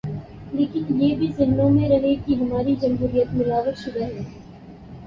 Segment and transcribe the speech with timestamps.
[0.51, 4.23] لیکن یہ بھی ذہنوں میں رہے کہ ہماری جمہوریت ملاوٹ شدہ ہے۔